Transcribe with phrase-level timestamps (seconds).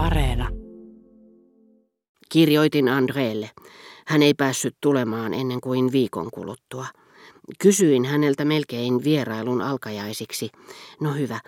[0.00, 0.48] Areena.
[2.28, 3.50] Kirjoitin Andreelle.
[4.06, 6.86] Hän ei päässyt tulemaan ennen kuin viikon kuluttua.
[7.58, 10.48] Kysyin häneltä melkein vierailun alkajaisiksi.
[11.00, 11.40] No hyvä,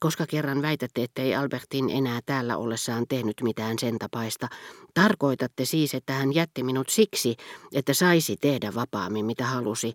[0.00, 4.48] koska kerran väitätte, ettei Albertin enää täällä ollessaan tehnyt mitään sen tapaista,
[4.94, 7.36] tarkoitatte siis, että hän jätti minut siksi,
[7.72, 9.94] että saisi tehdä vapaammin mitä halusi.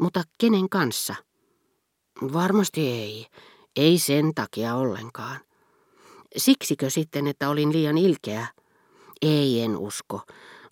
[0.00, 1.14] Mutta kenen kanssa?
[2.32, 3.26] Varmasti ei.
[3.76, 5.40] Ei sen takia ollenkaan.
[6.36, 8.46] Siksikö sitten, että olin liian ilkeä?
[9.22, 10.20] Ei, en usko.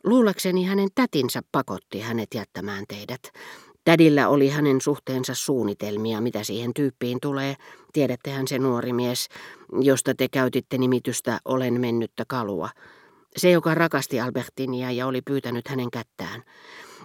[0.05, 3.21] Luulekseni hänen tätinsä pakotti hänet jättämään teidät.
[3.85, 7.57] Tädillä oli hänen suhteensa suunnitelmia, mitä siihen tyyppiin tulee.
[7.93, 9.29] Tiedättehän se nuori mies,
[9.81, 12.69] josta te käytitte nimitystä Olen mennyttä kalua.
[13.37, 16.43] Se, joka rakasti Albertinia ja oli pyytänyt hänen kättään.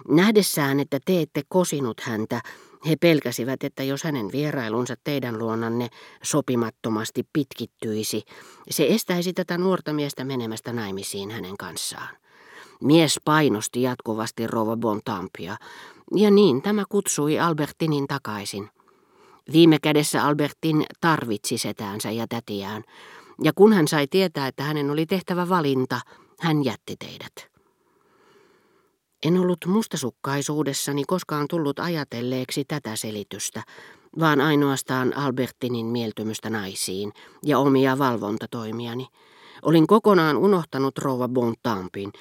[0.08, 2.40] Nähdessään, että te ette kosinut häntä,
[2.88, 5.88] he pelkäsivät, että jos hänen vierailunsa teidän luonanne
[6.22, 8.22] sopimattomasti pitkittyisi,
[8.70, 12.16] se estäisi tätä nuorta miestä menemästä naimisiin hänen kanssaan.
[12.82, 15.56] Mies painosti jatkuvasti rouva Bontampia,
[16.14, 18.70] ja niin tämä kutsui Albertinin takaisin.
[19.52, 22.82] Viime kädessä Albertin tarvitsi setäänsä ja tätiään,
[23.42, 26.00] ja kun hän sai tietää, että hänen oli tehtävä valinta,
[26.40, 27.55] hän jätti teidät.
[29.26, 33.62] En ollut mustasukkaisuudessani koskaan tullut ajatelleeksi tätä selitystä,
[34.18, 37.12] vaan ainoastaan Albertinin mieltymystä naisiin
[37.44, 39.06] ja omia valvontatoimiani.
[39.62, 42.12] Olin kokonaan unohtanut rouva Bontampin,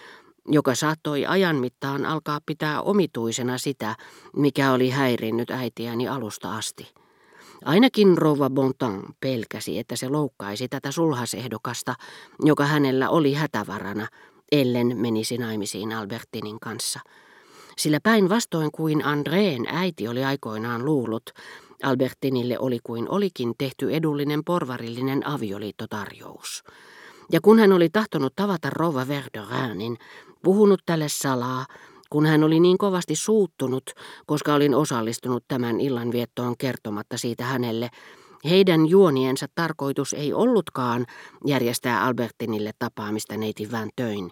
[0.47, 3.95] joka saattoi ajan mittaan alkaa pitää omituisena sitä,
[4.35, 6.93] mikä oli häirinnyt äitiäni alusta asti.
[7.65, 11.95] Ainakin rouva Bontan pelkäsi, että se loukkaisi tätä sulhasehdokasta,
[12.39, 14.07] joka hänellä oli hätävarana,
[14.61, 16.99] ellen menisi naimisiin Albertinin kanssa.
[17.77, 21.29] Sillä päinvastoin kuin Andreen äiti oli aikoinaan luullut,
[21.83, 26.63] Albertinille oli kuin olikin tehty edullinen porvarillinen avioliittotarjous.
[27.31, 29.97] Ja kun hän oli tahtonut tavata rouva Verderäänin,
[30.43, 31.65] puhunut tälle salaa,
[32.09, 33.83] kun hän oli niin kovasti suuttunut,
[34.25, 37.89] koska olin osallistunut tämän illanviettoon kertomatta siitä hänelle,
[38.49, 41.05] heidän juoniensa tarkoitus ei ollutkaan
[41.45, 44.31] järjestää Albertinille tapaamista neiti Van Töin,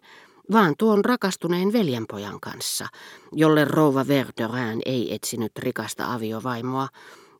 [0.52, 2.88] vaan tuon rakastuneen veljenpojan kanssa,
[3.32, 6.88] jolle rouva Verderään ei etsinyt rikasta aviovaimoa,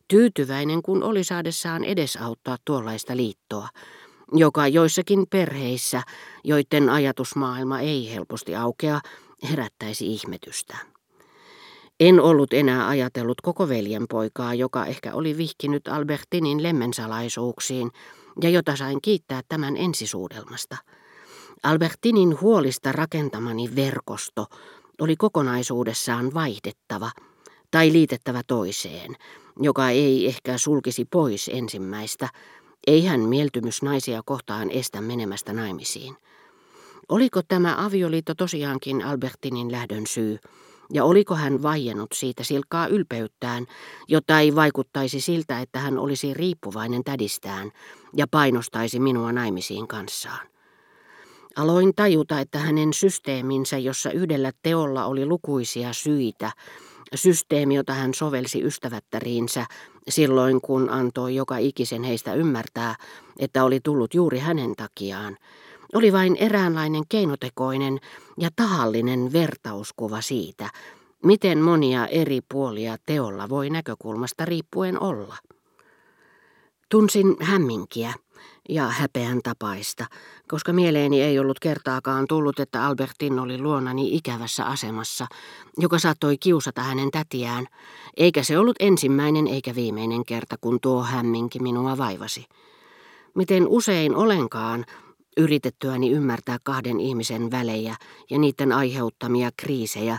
[0.08, 3.68] tyytyväinen kun oli saadessaan edesauttaa tuollaista liittoa,
[4.32, 6.02] joka joissakin perheissä,
[6.44, 9.00] joiden ajatusmaailma ei helposti aukea,
[9.50, 10.93] herättäisi ihmetystä.
[12.00, 17.90] En ollut enää ajatellut koko veljenpoikaa, joka ehkä oli vihkinyt Albertinin lemmensalaisuuksiin
[18.42, 20.76] ja jota sain kiittää tämän ensisuudelmasta.
[21.62, 24.46] Albertinin huolista rakentamani verkosto
[25.00, 27.10] oli kokonaisuudessaan vaihdettava
[27.70, 29.16] tai liitettävä toiseen,
[29.60, 32.28] joka ei ehkä sulkisi pois ensimmäistä,
[32.86, 36.16] ei hän mieltymys naisia kohtaan estä menemästä naimisiin.
[37.08, 40.38] Oliko tämä avioliitto tosiaankin Albertinin lähdön syy,
[40.92, 43.66] ja oliko hän vaiennut siitä silkkaa ylpeyttään,
[44.08, 47.70] jotta ei vaikuttaisi siltä, että hän olisi riippuvainen tädistään
[48.16, 50.46] ja painostaisi minua naimisiin kanssaan.
[51.56, 56.52] Aloin tajuta, että hänen systeeminsä, jossa yhdellä teolla oli lukuisia syitä,
[57.14, 59.66] systeemi, jota hän sovelsi ystävättäriinsä
[60.08, 62.94] silloin, kun antoi joka ikisen heistä ymmärtää,
[63.38, 65.36] että oli tullut juuri hänen takiaan,
[65.94, 68.00] oli vain eräänlainen keinotekoinen
[68.38, 70.70] ja tahallinen vertauskuva siitä,
[71.24, 75.36] miten monia eri puolia teolla voi näkökulmasta riippuen olla.
[76.90, 78.14] Tunsin hämminkiä
[78.68, 80.06] ja häpeän tapaista,
[80.48, 85.26] koska mieleeni ei ollut kertaakaan tullut, että Albertin oli luonani ikävässä asemassa,
[85.78, 87.66] joka saattoi kiusata hänen tätiään,
[88.16, 92.44] eikä se ollut ensimmäinen eikä viimeinen kerta, kun tuo hämminki minua vaivasi.
[93.34, 94.84] Miten usein olenkaan,
[95.36, 97.96] yritettyäni ymmärtää kahden ihmisen välejä
[98.30, 100.18] ja niiden aiheuttamia kriisejä,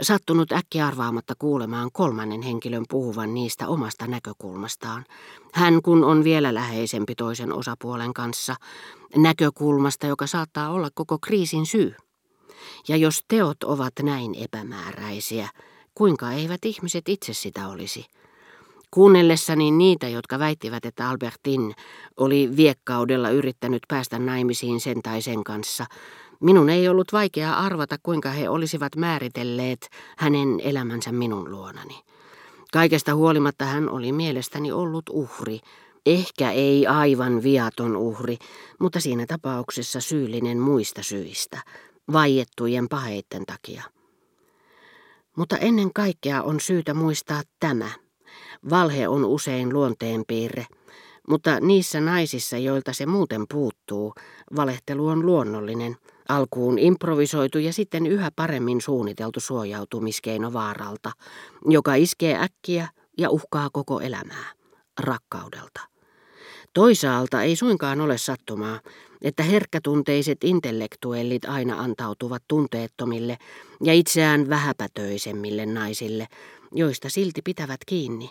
[0.00, 5.04] sattunut äkki arvaamatta kuulemaan kolmannen henkilön puhuvan niistä omasta näkökulmastaan.
[5.52, 8.56] Hän kun on vielä läheisempi toisen osapuolen kanssa,
[9.16, 11.94] näkökulmasta, joka saattaa olla koko kriisin syy.
[12.88, 15.48] Ja jos teot ovat näin epämääräisiä,
[15.94, 18.06] kuinka eivät ihmiset itse sitä olisi?
[18.90, 21.74] Kuunnellessani niitä, jotka väittivät, että Albertin
[22.16, 25.86] oli viekkaudella yrittänyt päästä naimisiin sen tai sen kanssa,
[26.40, 31.94] minun ei ollut vaikeaa arvata, kuinka he olisivat määritelleet hänen elämänsä minun luonani.
[32.72, 35.60] Kaikesta huolimatta hän oli mielestäni ollut uhri,
[36.06, 38.36] ehkä ei aivan viaton uhri,
[38.80, 41.62] mutta siinä tapauksessa syyllinen muista syistä,
[42.12, 43.82] vaiettujen paheitten takia.
[45.36, 47.90] Mutta ennen kaikkea on syytä muistaa tämä–
[48.70, 50.66] Valhe on usein luonteenpiirre,
[51.28, 54.14] Mutta niissä naisissa, joilta se muuten puuttuu,
[54.56, 55.96] valehtelu on luonnollinen,
[56.28, 61.12] alkuun improvisoitu ja sitten yhä paremmin suunniteltu suojautumiskeino vaaralta,
[61.68, 62.88] joka iskee äkkiä
[63.18, 64.52] ja uhkaa koko elämää,
[65.00, 65.80] rakkaudelta.
[66.74, 68.80] Toisaalta ei suinkaan ole sattumaa,
[69.22, 73.36] että herkkätunteiset intellektuellit aina antautuvat tunteettomille
[73.84, 76.26] ja itseään vähäpätöisemmille naisille,
[76.74, 78.30] joista silti pitävät kiinni,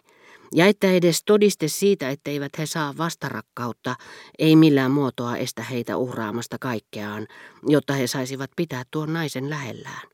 [0.55, 3.95] ja että edes todiste siitä, etteivät he saa vastarakkautta,
[4.39, 7.27] ei millään muotoa estä heitä uhraamasta kaikkeaan,
[7.67, 10.07] jotta he saisivat pitää tuon naisen lähellään.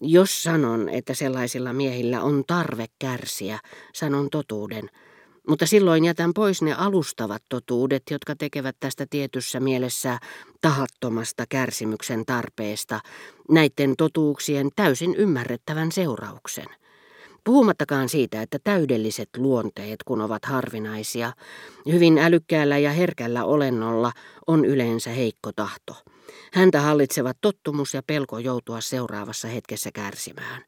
[0.00, 3.58] Jos sanon, että sellaisilla miehillä on tarve kärsiä,
[3.92, 4.90] sanon totuuden–
[5.48, 10.18] mutta silloin jätän pois ne alustavat totuudet, jotka tekevät tästä tietyssä mielessä
[10.60, 13.00] tahattomasta kärsimyksen tarpeesta,
[13.50, 16.66] näiden totuuksien täysin ymmärrettävän seurauksen.
[17.44, 21.32] Puhumattakaan siitä, että täydelliset luonteet, kun ovat harvinaisia,
[21.92, 24.12] hyvin älykkäällä ja herkällä olennolla
[24.46, 25.96] on yleensä heikko tahto.
[26.52, 30.62] Häntä hallitsevat tottumus ja pelko joutua seuraavassa hetkessä kärsimään,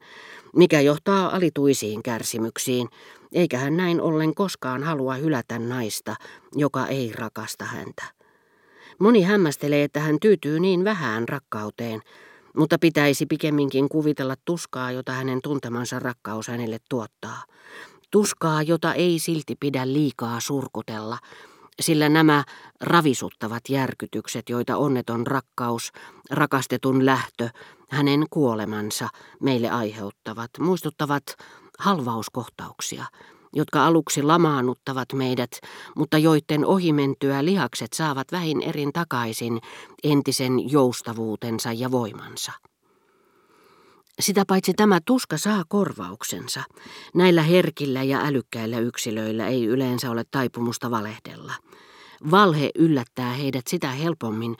[0.55, 2.87] mikä johtaa alituisiin kärsimyksiin,
[3.33, 6.15] eikä hän näin ollen koskaan halua hylätä naista,
[6.55, 8.03] joka ei rakasta häntä.
[8.99, 12.01] Moni hämmästelee, että hän tyytyy niin vähään rakkauteen,
[12.57, 17.43] mutta pitäisi pikemminkin kuvitella tuskaa, jota hänen tuntemansa rakkaus hänelle tuottaa.
[18.11, 21.17] Tuskaa, jota ei silti pidä liikaa surkutella,
[21.81, 22.43] sillä nämä
[22.81, 25.91] ravisuttavat järkytykset, joita onneton rakkaus,
[26.31, 27.49] rakastetun lähtö,
[27.89, 29.09] hänen kuolemansa
[29.41, 31.23] meille aiheuttavat, muistuttavat
[31.79, 33.05] halvauskohtauksia,
[33.55, 35.51] jotka aluksi lamaannuttavat meidät,
[35.95, 39.61] mutta joiden ohimentyä lihakset saavat vähin erin takaisin
[40.03, 42.51] entisen joustavuutensa ja voimansa.
[44.19, 46.63] Sitä paitsi tämä tuska saa korvauksensa.
[47.13, 51.53] Näillä herkillä ja älykkäillä yksilöillä ei yleensä ole taipumusta valehdella.
[52.31, 54.55] Valhe yllättää heidät sitä helpommin,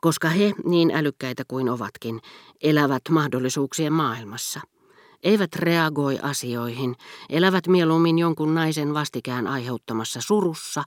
[0.00, 2.20] koska he, niin älykkäitä kuin ovatkin,
[2.62, 4.60] elävät mahdollisuuksien maailmassa–
[5.26, 6.96] eivät reagoi asioihin,
[7.30, 10.82] elävät mieluummin jonkun naisen vastikään aiheuttamassa surussa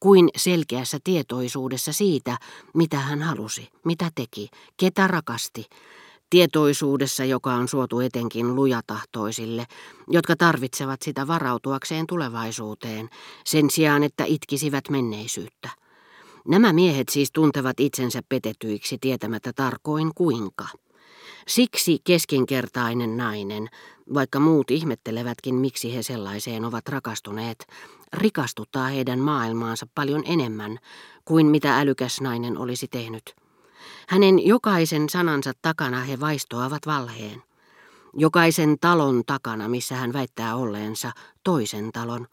[0.00, 2.38] kuin selkeässä tietoisuudessa siitä,
[2.74, 5.66] mitä hän halusi, mitä teki, ketä rakasti,
[6.30, 9.66] tietoisuudessa, joka on suotu etenkin lujatahtoisille,
[10.08, 13.08] jotka tarvitsevat sitä varautuakseen tulevaisuuteen,
[13.44, 15.68] sen sijaan että itkisivät menneisyyttä.
[16.48, 20.68] Nämä miehet siis tuntevat itsensä petetyiksi tietämättä tarkoin kuinka.
[21.48, 23.68] Siksi keskinkertainen nainen,
[24.14, 27.66] vaikka muut ihmettelevätkin, miksi he sellaiseen ovat rakastuneet,
[28.12, 30.78] rikastuttaa heidän maailmaansa paljon enemmän
[31.24, 33.34] kuin mitä älykäs nainen olisi tehnyt.
[34.08, 37.42] Hänen jokaisen sanansa takana he vaistoavat valheen.
[38.16, 41.12] Jokaisen talon takana, missä hän väittää olleensa,
[41.44, 42.26] toisen talon.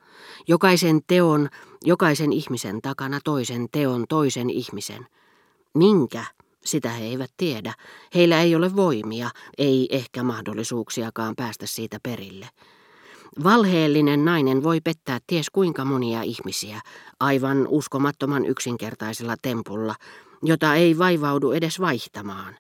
[0.48, 1.50] Jokaisen teon,
[1.84, 5.08] jokaisen ihmisen takana toisen teon, toisen ihmisen.
[5.74, 6.26] Minkä?
[6.66, 7.74] Sitä he eivät tiedä.
[8.16, 12.50] Heillä ei ole voimia, ei ehkä mahdollisuuksiakaan päästä siitä perille.
[13.44, 16.82] Valheellinen nainen voi pettää ties kuinka monia ihmisiä,
[17.20, 19.96] aivan uskomattoman yksinkertaisella tempulla,
[20.44, 22.58] jota ei vaivaudu edes vaihtamaan.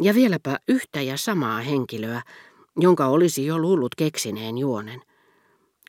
[0.00, 2.22] Ja vieläpä yhtä ja samaa henkilöä,
[2.76, 5.02] jonka olisi jo luullut keksineen juonen.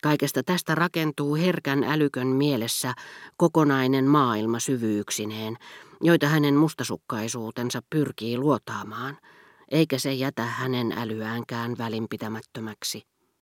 [0.01, 2.94] Kaikesta tästä rakentuu herkän älykön mielessä
[3.38, 5.57] kokonainen maailma syvyyksineen,
[6.03, 9.17] joita hänen mustasukkaisuutensa pyrkii luotaamaan,
[9.72, 13.12] eikä se jätä hänen älyäänkään välinpitämättömäksi.